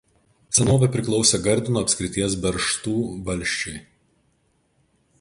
[0.59, 2.97] Senovė priklausė Gardino apskrities Beržtų
[3.31, 3.79] valsčiui.